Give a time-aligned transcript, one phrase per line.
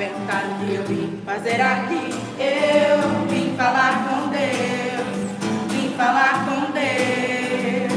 [0.00, 2.08] perguntaram o que eu vim fazer aqui.
[2.38, 7.92] Eu vim falar com Deus, vim falar com Deus.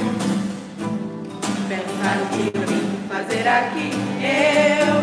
[1.69, 3.91] Perguntaram o que eu vim fazer aqui.
[4.21, 5.02] Eu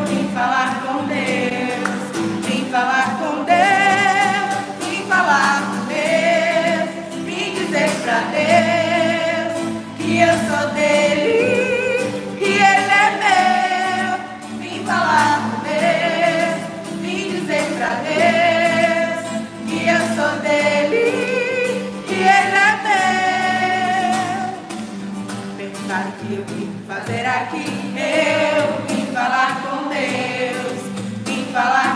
[27.31, 27.65] aqui,
[27.97, 30.81] eu vim falar com Deus,
[31.25, 31.90] vim falar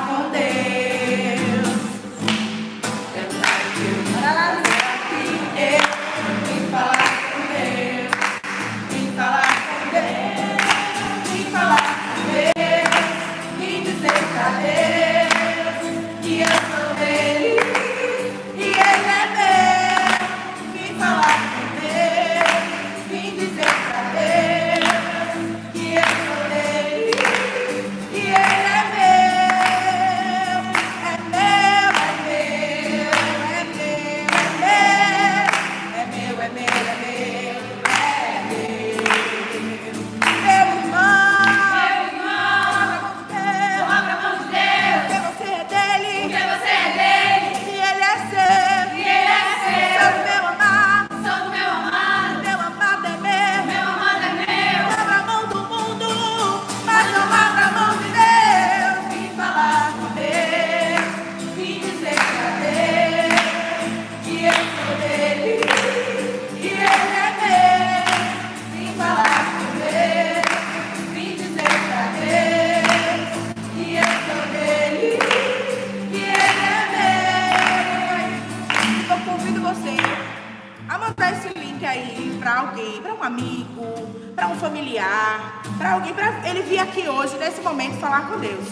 [87.24, 88.68] hoje, nesse momento, falar com Deus.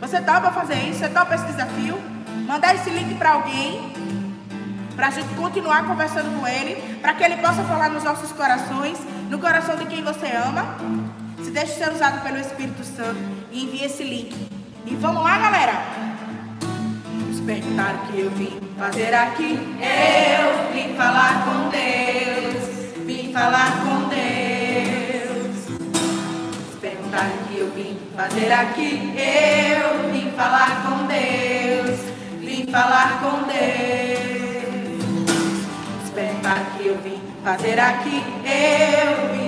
[0.00, 1.00] Você topa fazer isso?
[1.00, 1.98] Você topa esse desafio?
[2.46, 3.92] Mandar esse link para alguém,
[4.96, 8.98] para a gente continuar conversando com ele, para que ele possa falar nos nossos corações,
[9.28, 10.76] no coração de quem você ama.
[11.42, 13.20] Se deixe ser usado pelo Espírito Santo
[13.52, 14.34] e envie esse link.
[14.86, 15.72] E vamos lá, galera!
[17.28, 19.58] Nos perguntaram que eu vim fazer aqui.
[19.78, 25.68] Eu vim falar com Deus, vim falar com Deus.
[25.68, 27.43] Nos perguntaram
[28.16, 29.12] fazer aqui.
[29.16, 32.00] Eu vim falar com Deus,
[32.40, 34.04] vim falar com Deus.
[36.04, 38.22] Espera que eu vim fazer aqui.
[38.44, 39.43] Eu vim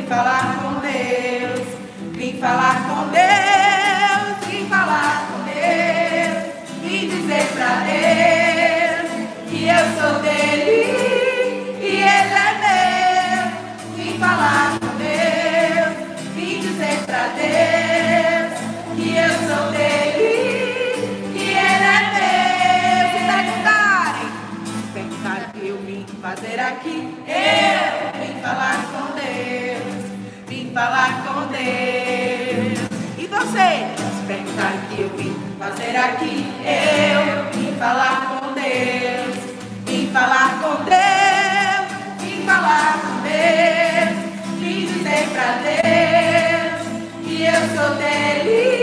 [35.86, 39.36] Será aqui eu vim falar com Deus,
[39.86, 46.82] vim falar com Deus, vim falar com Deus, vim dizer pra Deus
[47.24, 48.75] que eu sou dele.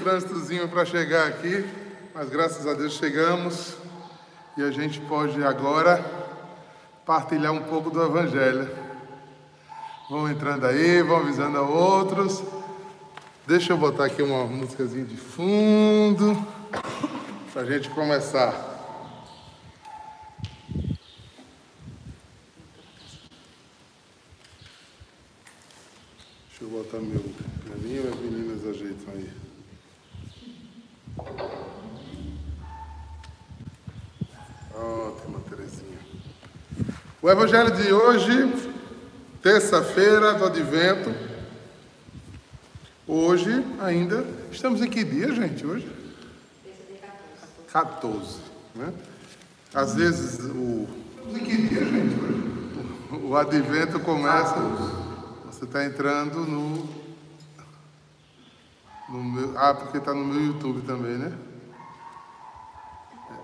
[0.00, 1.62] Trânsitozinho para chegar aqui,
[2.14, 3.76] mas graças a Deus chegamos
[4.56, 6.02] e a gente pode agora
[7.04, 8.70] partilhar um pouco do Evangelho.
[10.08, 12.42] Vão entrando aí, vão avisando a outros.
[13.46, 16.34] Deixa eu botar aqui uma músicazinha de fundo
[17.52, 18.68] para a gente começar.
[26.48, 27.20] Deixa eu botar meu
[27.64, 29.30] pianinho e as meninas ajeitam aí.
[34.74, 35.98] Ótima, Terezinha.
[37.22, 38.50] O evangelho de hoje,
[39.42, 41.14] terça-feira do advento.
[43.06, 44.24] Hoje ainda.
[44.50, 45.66] Estamos em que dia, gente?
[45.66, 45.86] Hoje?
[47.70, 48.38] 14.
[48.74, 48.90] Né?
[49.74, 50.88] Às vezes o.
[51.18, 52.18] Estamos em que dia, gente?
[52.24, 53.22] Hoje?
[53.22, 54.54] O advento começa.
[55.44, 56.88] Você está entrando no.
[59.10, 61.36] no meu, ah, porque está no meu YouTube também, né?
[63.30, 63.34] É,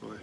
[0.00, 0.18] foi.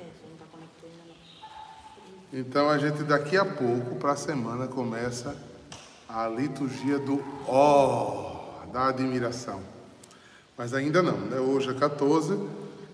[2.33, 5.35] Então a gente daqui a pouco, para a semana, começa
[6.07, 9.61] a liturgia do ó, da admiração.
[10.57, 11.39] Mas ainda não, né?
[11.41, 12.39] Hoje é 14.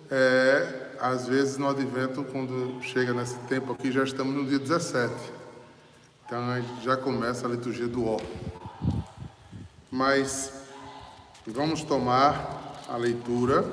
[0.09, 5.13] É, às vezes no advento, quando chega nesse tempo aqui, já estamos no dia 17.
[6.25, 8.17] Então a gente já começa a liturgia do ó.
[9.91, 10.51] Mas
[11.45, 13.63] vamos tomar a leitura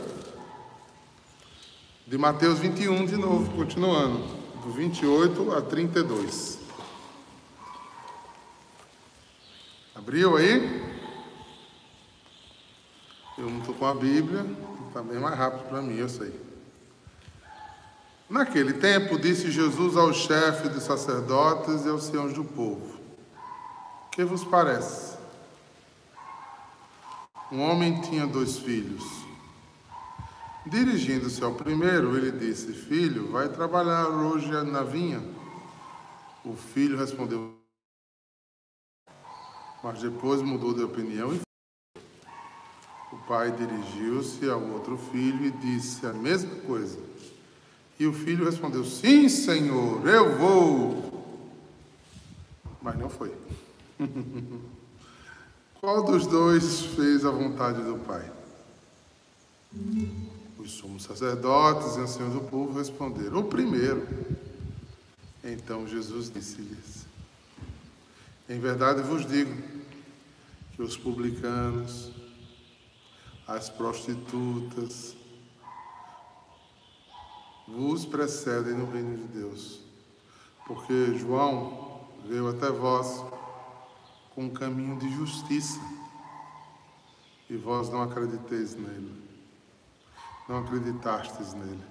[2.06, 6.58] de Mateus 21 de novo, continuando, do 28 a 32.
[9.94, 10.82] Abriu aí?
[13.36, 14.46] Eu não estou com a Bíblia,
[14.88, 16.32] está bem mais rápido para mim, eu sei.
[18.28, 22.98] Naquele tempo, disse Jesus ao chefe dos sacerdotes e aos senhores do povo:
[24.10, 25.18] Que vos parece?
[27.52, 29.23] Um homem tinha dois filhos.
[30.66, 35.22] Dirigindo-se ao primeiro, ele disse: Filho, vai trabalhar hoje na vinha?
[36.42, 37.54] O filho respondeu,
[39.82, 41.40] mas depois mudou de opinião e
[43.12, 46.98] o pai dirigiu-se ao outro filho e disse a mesma coisa.
[47.98, 51.24] E o filho respondeu: Sim, senhor, eu vou.
[52.80, 53.34] Mas não foi.
[55.80, 58.32] Qual dos dois fez a vontade do pai?
[60.64, 64.08] Os sumos sacerdotes e anciãos do povo responderam: O primeiro.
[65.44, 67.04] Então Jesus disse-lhes:
[68.48, 69.54] Em verdade vos digo
[70.74, 72.10] que os publicanos,
[73.46, 75.14] as prostitutas,
[77.68, 79.80] vos precedem no reino de Deus.
[80.66, 83.22] Porque João veio até vós
[84.34, 85.78] com um caminho de justiça
[87.50, 89.23] e vós não acrediteis nele.
[90.48, 91.82] Não acreditastes nele.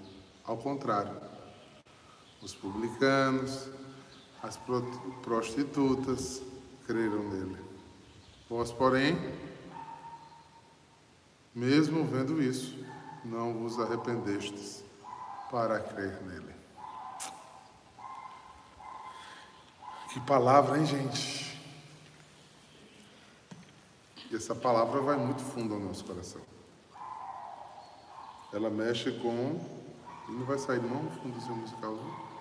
[0.44, 1.20] Ao contrário,
[2.42, 3.70] os publicanos,
[4.42, 4.60] as
[5.22, 6.42] prostitutas
[6.86, 7.58] creram nele.
[8.50, 9.18] Vós, porém,
[11.56, 12.77] mesmo vendo isso,
[13.24, 14.84] não vos arrependestes
[15.50, 16.54] para crer nele.
[20.12, 21.60] Que palavra, hein, gente?
[24.30, 26.52] E essa palavra vai muito fundo ao nosso coração.
[28.53, 29.60] Ela mexe com.
[30.29, 32.33] Não vai sair não seu musical, não?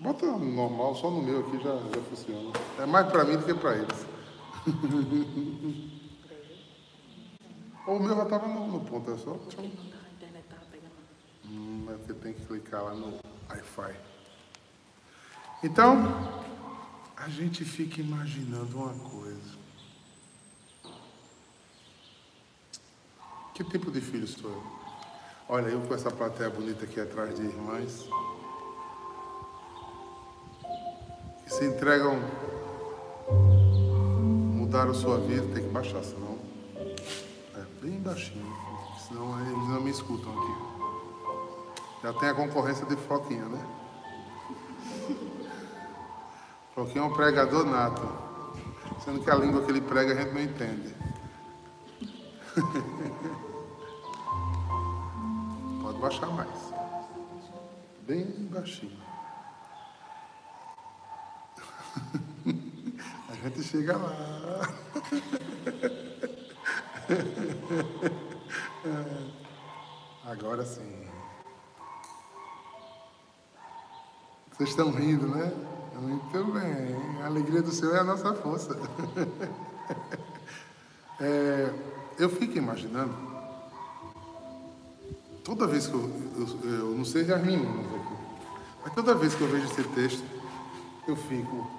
[0.00, 2.52] Bota normal, só no meu aqui já, já funciona.
[2.78, 4.06] É mais para mim do que para eles.
[7.84, 9.30] o meu já estava no, no ponto, é só.
[9.30, 9.40] Eu...
[11.46, 13.18] Hum, é porque tem que clicar lá no
[13.50, 13.96] Wi-Fi.
[15.64, 15.96] Então,
[17.16, 19.27] a gente fica imaginando uma coisa.
[23.58, 24.62] Que tipo de filho sou eu?
[25.48, 28.08] Olha, eu com essa plateia bonita aqui atrás de irmãs.
[31.42, 32.20] Que se entregam,
[34.54, 36.38] mudaram sua vida, tem que baixar, senão.
[37.56, 38.46] É bem baixinho,
[39.08, 40.52] senão eles não me escutam aqui.
[42.04, 43.66] Já tem a concorrência de Floquinha, né?
[46.76, 48.06] Floquinha é um pregador nato.
[49.04, 50.94] Sendo que a língua que ele prega a gente não entende.
[55.82, 56.72] Pode baixar mais.
[58.06, 58.96] Bem baixinho.
[63.28, 64.68] A gente chega lá.
[70.24, 71.06] Agora sim.
[74.52, 75.52] Vocês estão rindo, né?
[75.94, 77.22] Muito bem.
[77.22, 78.76] A alegria do Senhor é a nossa força.
[81.20, 81.72] É,
[82.18, 83.14] eu fico imaginando,
[85.44, 88.14] toda vez que eu, eu, eu não sei as meninas aqui,
[88.84, 90.24] mas toda vez que eu vejo esse texto,
[91.06, 91.70] eu fico,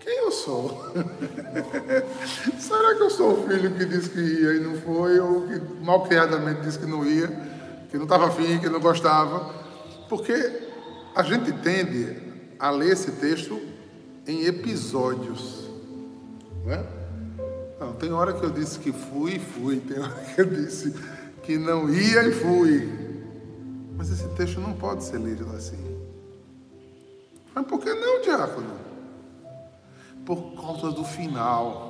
[0.00, 0.92] quem eu sou?
[2.58, 5.60] Será que eu sou o filho que disse que ia e não foi, ou que
[5.82, 7.28] malcriadamente disse que não ia,
[7.90, 9.54] que não estava afim, que não gostava?
[10.08, 10.62] Porque
[11.14, 12.16] a gente tende
[12.58, 13.60] a ler esse texto
[14.26, 15.68] em episódios,
[16.64, 16.97] não é?
[17.78, 20.92] Não, tem hora que eu disse que fui e fui, tem hora que eu disse
[21.44, 23.08] que não ia e fui.
[23.96, 25.78] Mas esse texto não pode ser lido assim.
[27.54, 28.70] Mas por que não, diácono?
[30.26, 31.88] Por causa do final.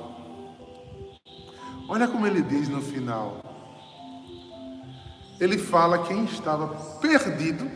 [1.87, 3.41] Olha como ele diz no final.
[5.39, 6.67] Ele fala quem estava
[6.99, 7.69] perdido,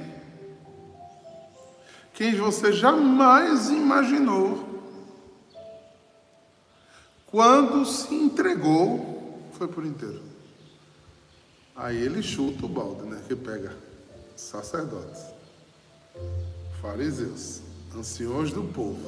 [2.13, 4.73] quem você jamais imaginou
[7.34, 10.22] quando se entregou, foi por inteiro.
[11.75, 13.24] Aí ele chuta o balde, né?
[13.28, 13.75] Que pega
[14.36, 15.25] sacerdotes,
[16.80, 17.62] fariseus,
[17.98, 19.00] anciões do povo,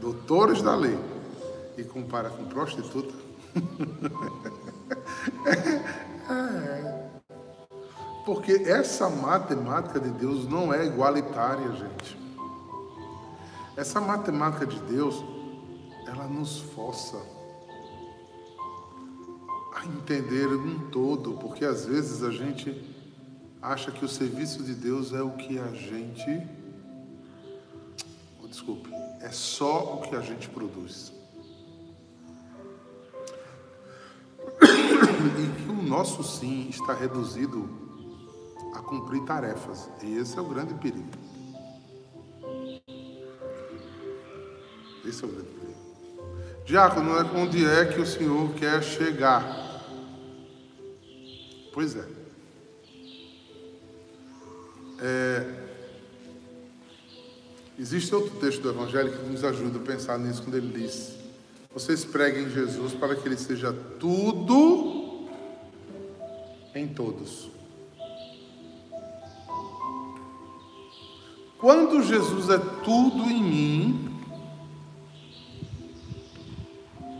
[0.00, 0.96] doutores da lei,
[1.76, 3.12] e compara com prostituta.
[6.30, 7.08] é.
[8.24, 12.16] Porque essa matemática de Deus não é igualitária, gente.
[13.76, 15.16] Essa matemática de Deus,
[16.06, 17.31] ela nos força
[19.88, 22.92] entender um todo, porque às vezes a gente
[23.60, 26.46] acha que o serviço de Deus é o que a gente.
[28.42, 31.12] Oh, desculpe, é só o que a gente produz.
[34.60, 37.68] E que o nosso sim está reduzido
[38.74, 39.88] a cumprir tarefas.
[40.02, 41.08] E esse é o grande perigo.
[45.04, 45.62] Esse é o grande perigo.
[46.64, 49.61] Diácono, onde é que o senhor quer chegar?
[51.72, 52.06] Pois é.
[55.00, 55.62] é.
[57.78, 61.14] Existe outro texto do Evangelho que nos ajuda a pensar nisso quando ele diz:
[61.72, 65.26] Vocês preguem Jesus para que ele seja tudo
[66.74, 67.50] em todos.
[71.58, 74.20] Quando Jesus é tudo em mim,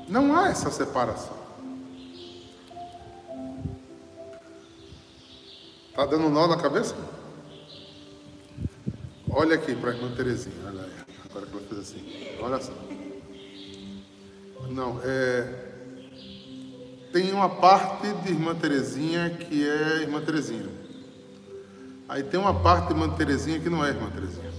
[0.09, 1.42] não há essa separação.
[5.93, 6.97] Está dando nó na cabeça?
[9.29, 10.91] Olha aqui para a irmã Terezinha, olha aí.
[11.29, 12.39] Agora que ela fez assim.
[12.41, 12.73] Olha só.
[14.71, 15.69] Não, é.
[17.13, 20.71] Tem uma parte de irmã Terezinha que é irmã Terezinha.
[22.09, 24.51] Aí tem uma parte de irmã Terezinha que não é irmã Terezinha.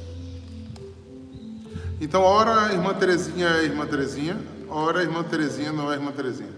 [1.99, 6.11] Então, ora a irmã Terezinha é irmã Terezinha, ora a irmã Terezinha não é irmã
[6.11, 6.53] Terezinha.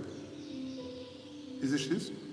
[1.62, 2.25] Existe isso?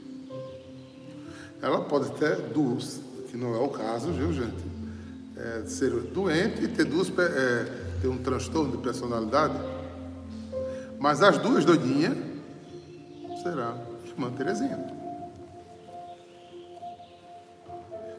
[1.63, 3.01] Ela pode ter duas,
[3.31, 4.73] que não é o caso, viu, gente?
[5.37, 9.55] É, ser doente e ter, duas, é, ter um transtorno de personalidade.
[10.99, 12.19] Mas as duas doidinhas
[13.43, 14.79] será irmã Terezinha.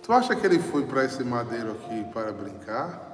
[0.03, 3.12] Tu acha que ele foi para esse madeiro aqui para brincar?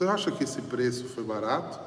[0.00, 1.78] Você acha que esse preço foi barato?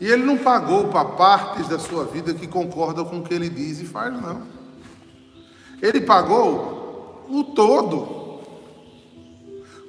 [0.00, 3.50] E ele não pagou para partes da sua vida que concordam com o que ele
[3.50, 4.46] diz e faz, não.
[5.82, 8.40] Ele pagou o todo.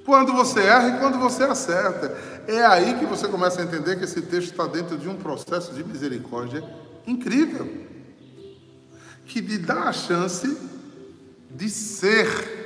[0.06, 2.18] Quando você erra e quando você acerta.
[2.50, 5.72] É aí que você começa a entender que esse texto está dentro de um processo
[5.74, 6.62] de misericórdia
[7.08, 7.66] incrível.
[9.26, 10.58] Que lhe dá a chance
[11.50, 12.63] de ser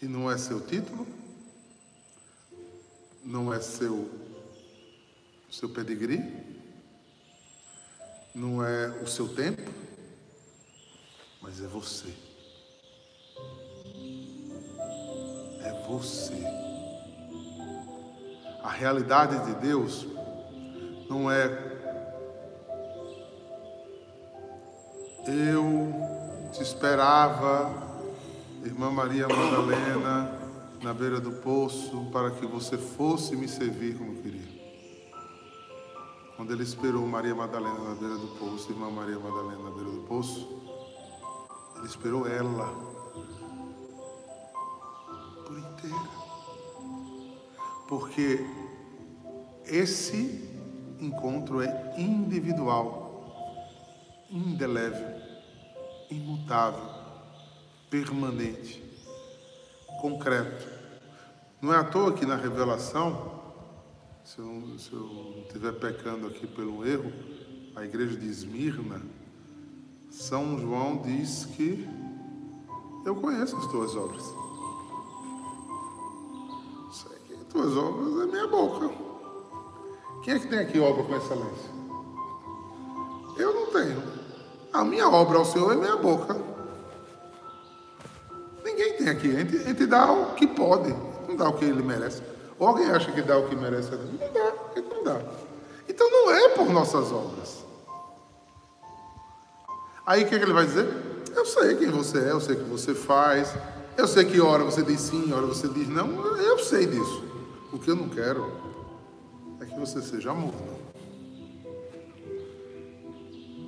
[0.00, 1.06] e não é seu título,
[3.24, 4.10] não é seu,
[5.50, 6.22] seu pedigree,
[8.34, 9.70] não é o seu tempo,
[11.40, 12.14] mas é você.
[15.62, 16.34] É você.
[18.62, 20.06] A realidade de Deus
[21.08, 21.68] não é
[25.26, 25.92] eu
[26.52, 27.87] te esperava
[28.64, 30.38] Irmã Maria Madalena,
[30.82, 34.58] na beira do poço, para que você fosse me servir como queria.
[36.36, 40.04] Quando ele esperou Maria Madalena na beira do poço, Irmã Maria Madalena na beira do
[40.06, 40.48] poço,
[41.76, 42.66] Ele esperou ela
[45.44, 46.08] por inteira.
[47.88, 48.44] Porque
[49.64, 50.48] esse
[51.00, 55.20] encontro é individual, indelével,
[56.10, 56.97] imutável,
[57.90, 58.82] permanente,
[60.00, 60.68] concreto.
[61.60, 63.40] Não é à toa que na revelação,
[64.24, 67.12] se eu, se eu estiver pecando aqui pelo erro,
[67.74, 69.02] a igreja de Esmirna,
[70.10, 71.88] São João diz que
[73.04, 74.22] eu conheço as tuas obras.
[76.92, 78.90] Sei que as tuas obras é minha boca.
[80.22, 81.70] Quem é que tem aqui obra com excelência?
[83.36, 84.02] Eu não tenho.
[84.72, 86.57] A minha obra ao Senhor é minha boca.
[89.08, 89.34] Aqui.
[89.34, 90.94] A gente, a gente dá o que pode,
[91.28, 92.22] não dá o que ele merece.
[92.58, 93.90] Ou alguém acha que dá o que merece?
[93.90, 95.20] Não dá, a gente não dá.
[95.88, 97.64] Então não é por nossas obras.
[100.06, 100.88] Aí o que, é que ele vai dizer?
[101.34, 103.54] Eu sei quem você é, eu sei o que você faz,
[103.96, 107.24] eu sei que hora você diz sim, hora você diz não, eu sei disso.
[107.72, 108.50] O que eu não quero
[109.60, 110.78] é que você seja morno.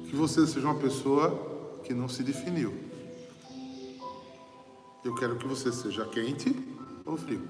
[0.08, 2.89] Que você seja uma pessoa que não se definiu.
[5.04, 6.54] Eu quero que você seja quente
[7.06, 7.42] ou frio.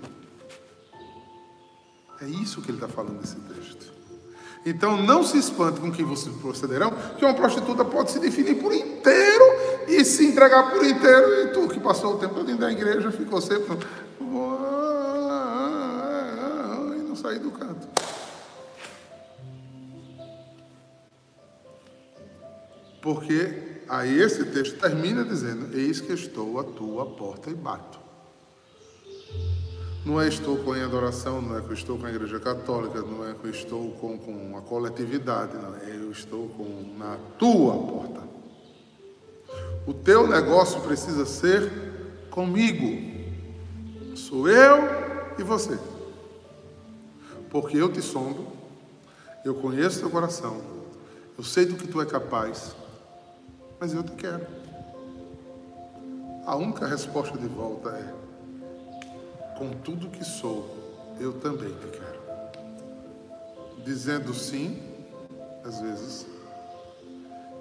[2.21, 3.93] É isso que ele está falando nesse texto.
[4.65, 8.73] Então não se espante com que vocês procederão, que uma prostituta pode se definir por
[8.75, 9.45] inteiro
[9.89, 13.11] e se entregar por inteiro, e tu que passou o tempo todo dentro da igreja
[13.11, 13.79] ficou sempre
[16.99, 17.89] e não sair do canto.
[23.01, 27.99] Porque aí esse texto termina dizendo: Eis que estou à tua porta e bato.
[30.07, 33.29] Não é estou com a adoração, não é que estou com a igreja católica, não
[33.29, 38.23] é que estou com, com a coletividade, não é eu estou com na tua porta.
[39.87, 41.71] O teu negócio precisa ser
[42.31, 43.11] comigo.
[44.15, 44.79] Sou eu
[45.39, 45.79] e você.
[47.51, 48.47] Porque eu te sondo,
[49.45, 50.63] eu conheço teu coração,
[51.37, 52.75] eu sei do que tu é capaz,
[53.81, 54.47] mas eu te quero.
[56.45, 58.15] A única resposta de volta é:
[59.57, 60.69] com tudo que sou,
[61.19, 62.21] eu também te quero.
[63.83, 64.83] Dizendo sim,
[65.65, 66.27] às vezes,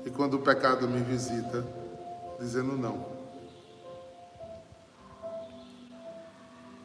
[0.05, 1.65] e quando o pecado me visita,
[2.37, 3.17] dizendo não.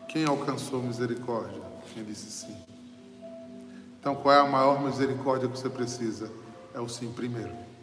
[0.09, 1.61] Quem alcançou misericórdia?
[1.93, 2.57] Quem disse sim.
[3.99, 6.31] Então, qual é a maior misericórdia que você precisa?
[6.73, 7.74] É o sim primeiro.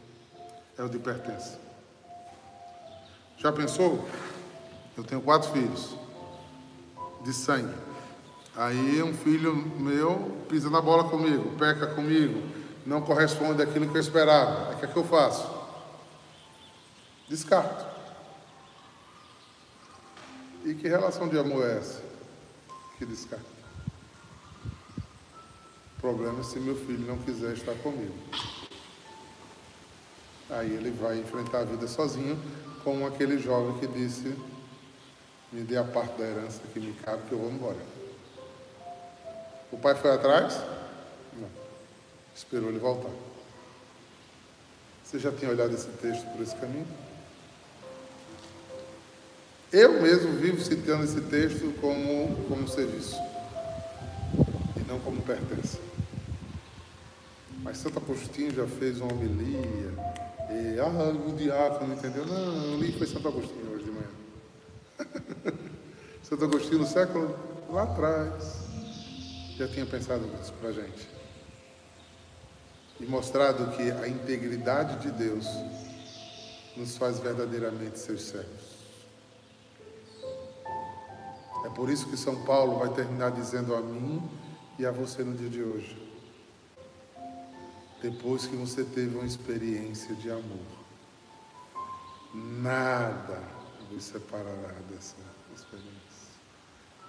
[0.78, 1.60] É o de pertença.
[3.38, 4.08] Já pensou?
[4.96, 5.96] Eu tenho quatro filhos
[7.24, 7.74] de sangue.
[8.56, 12.42] Aí um filho meu pisa na bola comigo, peca comigo,
[12.86, 14.74] não corresponde àquilo que eu esperava.
[14.74, 15.50] O que é que eu faço?
[17.30, 17.86] Descarto.
[20.66, 22.04] E que relação de amor é essa?
[22.98, 23.46] Que descarta.
[25.98, 28.14] O problema é se meu filho não quiser estar comigo.
[30.52, 32.40] Aí ele vai enfrentar a vida sozinho,
[32.84, 34.36] como aquele jovem que disse
[35.52, 37.78] me dê a parte da herança que me cabe, que eu vou embora.
[39.72, 40.62] O pai foi atrás?
[41.38, 41.50] Não.
[42.34, 43.12] Esperou ele voltar.
[45.04, 46.88] Você já tinha olhado esse texto por esse caminho?
[49.74, 53.18] Eu mesmo vivo citando esse texto como, como serviço
[54.78, 55.80] e não como pertença.
[57.62, 59.92] Mas Santo Agostinho já fez uma homilia.
[60.52, 62.26] E, ah, o diácono entendeu?
[62.26, 63.72] Não, li foi Santo Agostinho.
[66.24, 67.36] Santo Agostinho, no século
[67.70, 68.68] lá atrás,
[69.58, 71.10] já tinha pensado nisso para a gente.
[73.00, 75.48] E mostrado que a integridade de Deus
[76.78, 78.72] nos faz verdadeiramente seus servos.
[81.66, 84.22] É por isso que São Paulo vai terminar dizendo a mim
[84.78, 86.11] e a você no dia de hoje.
[88.02, 90.66] Depois que você teve uma experiência de amor,
[92.34, 93.40] nada
[93.92, 95.18] vos separará dessa
[95.54, 95.92] experiência.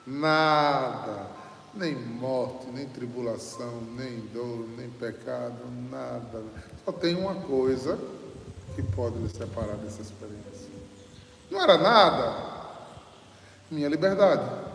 [0.06, 1.30] Nada,
[1.74, 6.44] nem morte, nem tribulação, nem dor, nem pecado, nada.
[6.84, 7.98] Só tem uma coisa
[8.74, 10.68] que pode me separar dessa experiência.
[11.50, 12.84] Não era nada,
[13.70, 14.72] minha liberdade.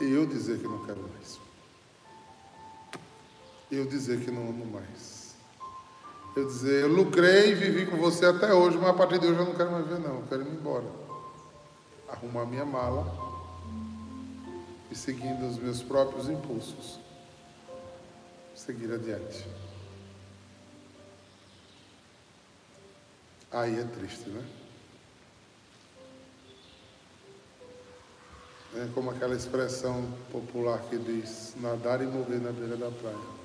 [0.00, 1.38] Eu dizer que não quero mais.
[3.70, 5.34] Eu dizer que não amo mais.
[6.34, 9.38] Eu dizer, eu lucrei e vivi com você até hoje, mas a partir de hoje
[9.38, 10.86] eu não quero mais ver não, eu quero ir embora.
[12.08, 13.06] Arrumar minha mala
[14.90, 16.98] e seguindo os meus próprios impulsos,
[18.54, 19.46] seguir adiante.
[23.52, 24.44] Aí é triste, né?
[28.76, 33.40] É como aquela expressão popular que diz: nadar e morrer na beira da praia.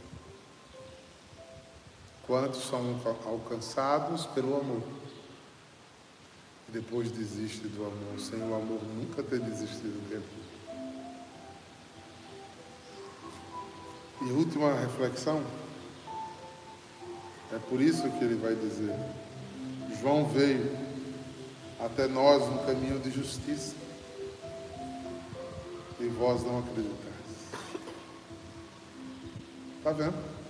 [2.25, 4.81] Quantos são alcançados pelo amor?
[6.67, 10.25] E depois desiste do amor, sem o amor nunca ter desistido dele.
[14.21, 15.43] E última reflexão,
[17.53, 18.95] é por isso que ele vai dizer:
[20.01, 20.75] João veio
[21.79, 23.75] até nós no caminho de justiça
[25.99, 27.15] e vós não acreditais.
[29.77, 30.44] Está vendo?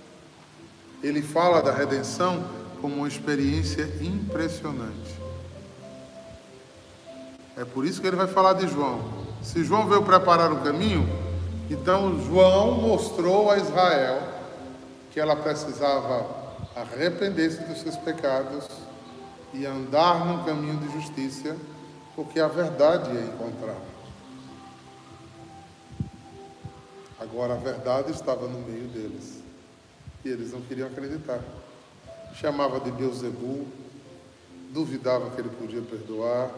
[1.02, 2.44] Ele fala da redenção
[2.80, 5.16] como uma experiência impressionante.
[7.56, 9.00] É por isso que ele vai falar de João.
[9.42, 11.08] Se João veio preparar o caminho,
[11.70, 14.22] então João mostrou a Israel
[15.10, 16.26] que ela precisava
[16.76, 18.66] arrepender-se dos seus pecados
[19.54, 21.56] e andar num caminho de justiça,
[22.14, 23.78] porque a verdade ia encontrar.
[27.18, 29.45] Agora a verdade estava no meio deles.
[30.26, 31.40] E eles não queriam acreditar.
[32.34, 33.64] Chamava de Beuzebu,
[34.72, 36.50] duvidava que ele podia perdoar,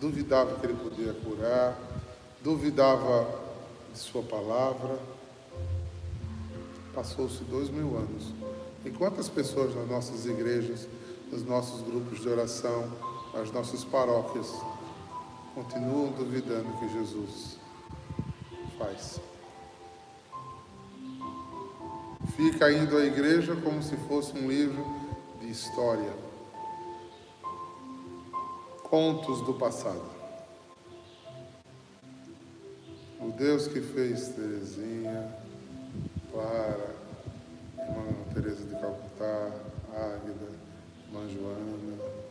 [0.00, 1.78] duvidava que ele podia curar,
[2.42, 3.28] duvidava
[3.92, 4.98] de sua palavra.
[6.94, 8.32] Passou-se dois mil anos.
[8.82, 10.88] E quantas pessoas nas nossas igrejas,
[11.30, 12.90] nos nossos grupos de oração,
[13.34, 14.50] nas nossas paróquias,
[15.54, 17.58] continuam duvidando que Jesus
[18.78, 19.31] faz?
[22.36, 24.84] Fica indo à igreja como se fosse um livro
[25.40, 26.12] de história.
[28.84, 30.10] Contos do passado.
[33.20, 35.32] O Deus que fez Terezinha,
[36.30, 36.94] Clara,
[37.78, 39.52] irmã Teresa de Calcutá,
[39.94, 40.48] Águida,
[41.06, 42.21] irmã Joana,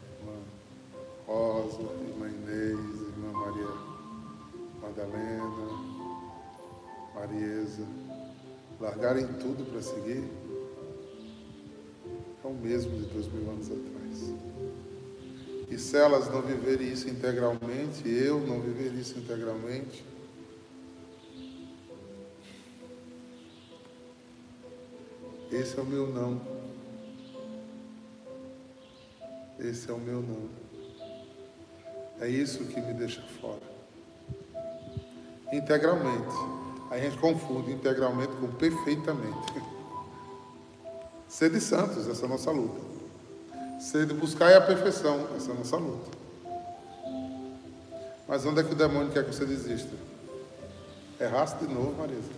[8.82, 10.24] largarem tudo para seguir,
[12.44, 14.34] é o mesmo de dois mil anos atrás.
[15.70, 20.04] E se elas não viverem isso integralmente, eu não viver isso integralmente,
[25.52, 26.42] esse é o meu não.
[29.60, 30.50] Esse é o meu não.
[32.20, 33.62] É isso que me deixa fora.
[35.54, 36.61] Integralmente.
[36.92, 39.64] A gente confunde integralmente com perfeitamente.
[41.26, 42.82] Ser de santos, essa é nossa luta.
[43.80, 46.12] Ser de buscar a perfeição, essa é nossa luta.
[48.28, 49.96] Mas onde é que o demônio quer que você desista?
[51.18, 52.30] Erraste de novo, Marisa.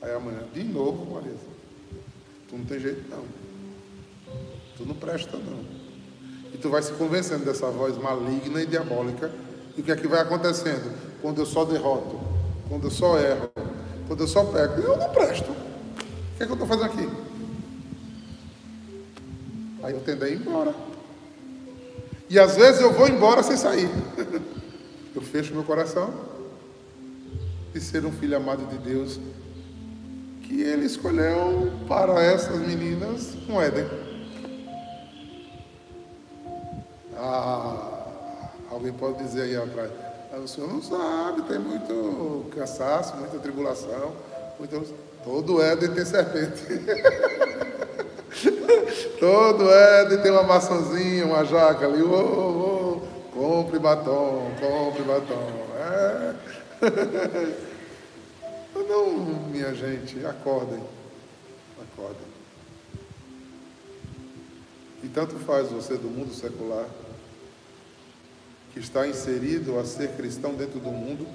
[0.00, 1.38] Aí amanhã, de novo, Marisa.
[2.48, 3.24] Tu não tem jeito não.
[4.76, 5.64] Tu não presta não.
[6.54, 9.32] E tu vai se convencendo dessa voz maligna e diabólica.
[9.76, 10.96] E o que é que vai acontecendo?
[11.20, 12.25] Quando eu só derroto,
[12.68, 13.50] quando eu só erro,
[14.06, 15.50] quando eu só peco, eu não presto.
[15.50, 17.08] O que, é que eu estou fazendo aqui?
[19.82, 20.74] Aí eu tendo a ir embora.
[22.28, 23.88] E às vezes eu vou embora sem sair.
[25.14, 26.12] eu fecho meu coração
[27.72, 29.20] de ser um filho amado de Deus
[30.42, 33.86] que ele escolheu para essas meninas um Éden.
[37.16, 39.90] Ah, alguém pode dizer aí atrás,
[40.38, 44.12] o senhor não sabe, tem muito cansaço, muita tribulação.
[44.58, 44.94] Muito...
[45.24, 46.62] Todo Éden tem serpente.
[49.18, 52.02] Todo Éden tem uma maçãzinha, uma jaca ali.
[52.02, 53.02] Oh, oh,
[53.34, 55.66] compre batom, compre batom.
[55.80, 56.34] É.
[58.88, 59.10] Não,
[59.50, 60.80] minha gente, acordem.
[61.80, 62.26] Acordem.
[65.02, 66.86] E tanto faz você do mundo secular
[68.76, 71.26] que está inserido a ser cristão dentro do mundo,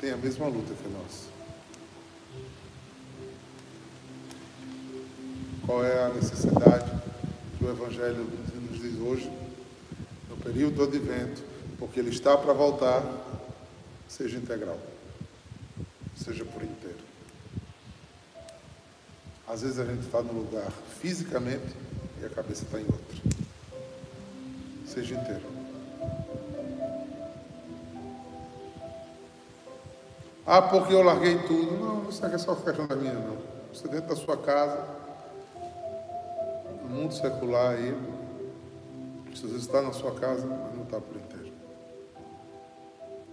[0.00, 1.24] tem a mesma luta que nós.
[5.66, 6.88] Qual é a necessidade
[7.58, 8.30] que o Evangelho
[8.70, 9.28] nos diz hoje,
[10.30, 11.42] no período do advento,
[11.76, 13.02] porque ele está para voltar,
[14.06, 14.78] seja integral,
[16.14, 17.00] seja por inteiro.
[19.48, 21.74] Às vezes a gente está num lugar fisicamente
[22.22, 23.45] e a cabeça está em outro
[24.96, 25.42] seja inteiro.
[30.46, 31.72] Ah, porque eu larguei tudo.
[31.72, 33.36] Não, isso é só questão da minha, não.
[33.74, 34.88] Você dentro da sua casa,
[36.82, 37.94] no mundo secular aí,
[39.34, 41.52] você está na sua casa, mas não está por inteiro.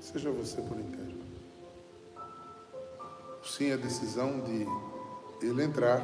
[0.02, 1.14] Seja você por inteiro.
[3.42, 4.68] Sim, a decisão de
[5.48, 6.02] ele entrar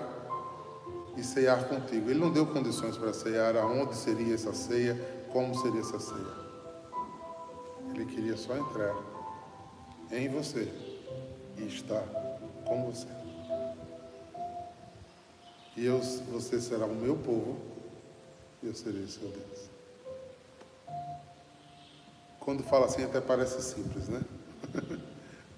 [1.18, 2.10] e ceiar contigo.
[2.10, 6.50] Ele não deu condições para ceiar, aonde seria essa ceia, como seria essa ceia.
[7.94, 8.96] Ele queria só entrar
[10.12, 10.72] em você
[11.58, 12.04] e estar
[12.66, 13.08] com você.
[15.76, 16.00] E eu,
[16.32, 17.58] você será o meu povo
[18.62, 19.70] e eu serei o seu Deus.
[22.40, 24.22] Quando fala assim até parece simples, né?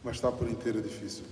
[0.03, 1.23] Mas está por inteiro difícil.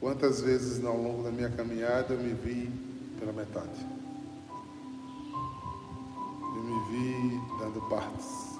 [0.00, 2.70] Quantas vezes ao longo da minha caminhada eu me vi
[3.18, 3.99] pela metade?
[6.90, 8.58] Vi dando partes.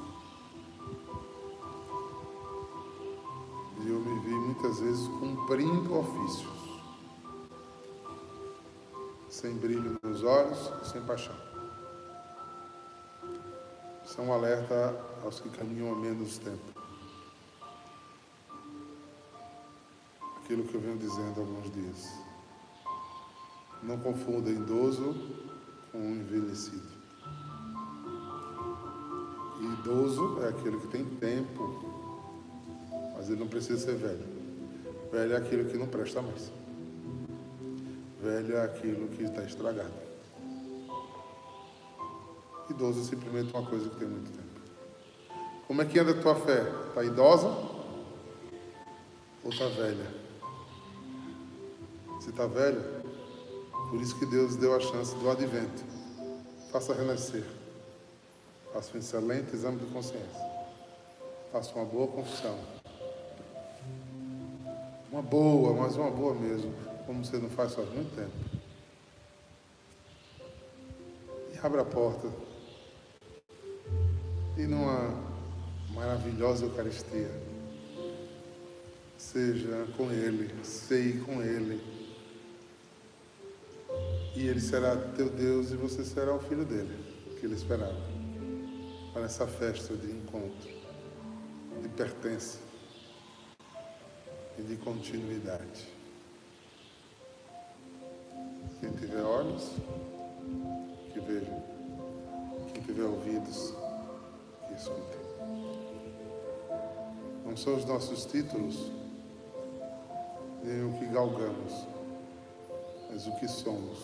[3.83, 6.81] E eu me vi muitas vezes cumprindo ofícios.
[9.29, 11.37] Sem brilho nos olhos e sem paixão.
[14.05, 16.81] Isso é um alerta aos que caminham há menos tempo.
[20.51, 22.12] aquilo que eu venho dizendo há alguns dias.
[23.85, 25.14] Não confunda idoso
[25.93, 27.00] com envelhecido.
[29.73, 31.85] Idoso é aquele que tem tempo,
[33.17, 34.27] mas ele não precisa ser velho.
[35.13, 36.51] Velho é aquilo que não presta mais.
[38.21, 39.93] Velho é aquilo que está estragado.
[42.69, 44.61] Idoso é simplesmente uma coisa que tem muito tempo.
[45.67, 46.63] Como é que anda a tua fé?
[46.89, 47.47] Está idosa
[49.45, 50.07] ou está velha?
[52.17, 52.83] Você está velho?
[53.89, 55.85] Por isso que Deus deu a chance do advento.
[56.73, 57.60] Faça renascer.
[58.73, 60.51] Faça um excelente exame de consciência.
[61.53, 62.59] Faça uma boa confissão.
[65.11, 66.73] Uma boa, mas uma boa mesmo,
[67.07, 68.33] como você não faz faz muito tempo.
[71.53, 72.29] E abra a porta.
[74.57, 75.11] E numa
[75.91, 77.31] maravilhosa Eucaristia.
[79.19, 82.01] Seja com Ele, sei com Ele
[84.35, 86.97] e ele será teu Deus e você será o filho dele,
[87.39, 88.20] que ele esperava.
[89.12, 90.70] Para essa festa de encontro,
[91.83, 92.59] de pertença
[94.57, 95.88] e de continuidade.
[98.81, 99.73] Quem tiver olhos,
[101.12, 101.53] que veja.
[102.73, 103.75] Quem tiver ouvidos,
[104.68, 105.20] que escutem.
[107.44, 108.92] Não são os nossos títulos,
[110.62, 111.73] nem o que galgamos,
[113.11, 113.99] mas o que somos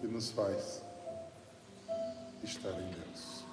[0.00, 0.80] que nos faz
[2.44, 3.43] estar em Deus.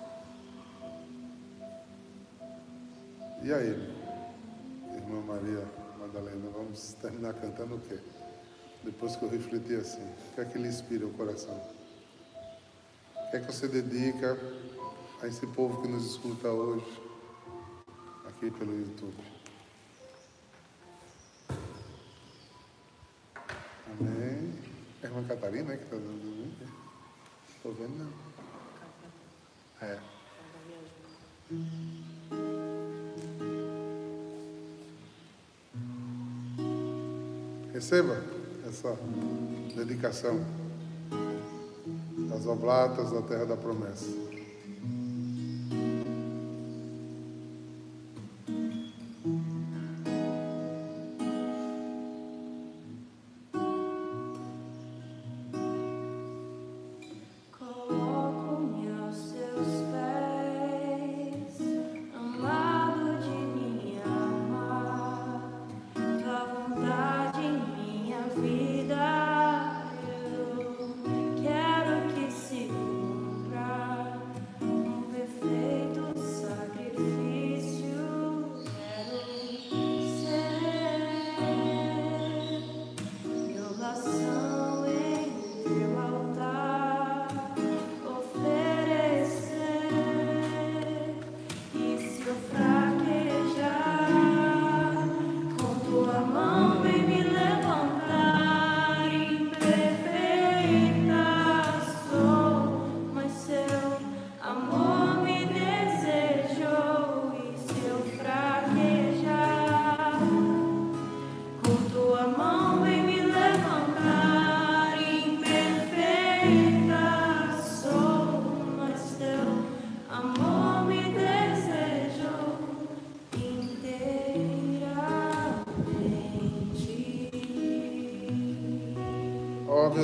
[3.43, 3.69] E aí,
[4.93, 5.67] irmã Maria
[5.99, 7.97] Madalena, vamos terminar cantando o quê?
[8.84, 11.60] Depois que eu refleti assim, o que é que lhe inspira o coração?
[13.15, 14.38] O que é que você dedica
[15.23, 17.01] a esse povo que nos escuta hoje,
[18.27, 19.17] aqui pelo YouTube?
[23.88, 24.54] Amém.
[25.01, 26.71] É a irmã Catarina que está dando
[27.56, 28.13] Estou vendo não.
[29.82, 29.99] É.
[37.82, 38.15] Receba
[38.70, 38.96] essa
[39.76, 40.39] dedicação
[42.30, 44.06] das oblatas da terra da promessa.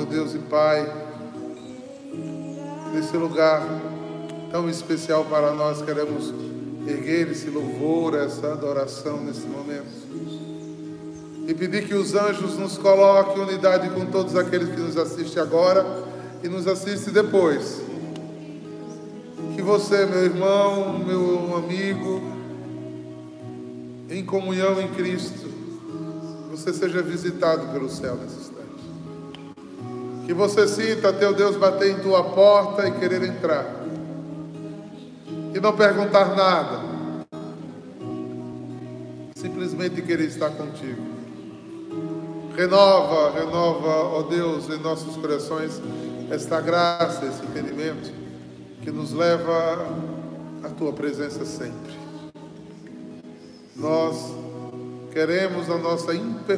[0.08, 0.90] Deus e Pai,
[2.94, 3.62] nesse lugar
[4.50, 6.32] tão especial para nós, queremos
[6.86, 10.08] erguer esse louvor, essa adoração nesse momento.
[11.46, 15.42] e pedir que os anjos nos coloquem em unidade com todos aqueles que nos assistem
[15.42, 15.84] agora
[16.42, 17.80] e nos assistem depois.
[19.54, 22.20] Que você, meu irmão, meu amigo,
[24.10, 25.48] em comunhão em Cristo,
[26.50, 28.57] você seja visitado pelo céu nesse instante.
[30.28, 33.64] Que você sinta teu Deus bater em tua porta e querer entrar.
[35.54, 36.80] E não perguntar nada.
[39.34, 41.00] Simplesmente querer estar contigo.
[42.54, 45.80] Renova, renova, ó Deus, em nossos corações
[46.30, 48.12] esta graça, esse entendimento
[48.82, 49.86] que nos leva
[50.62, 51.96] à tua presença sempre.
[53.74, 54.30] Nós
[55.10, 56.48] queremos a nossa imperfeição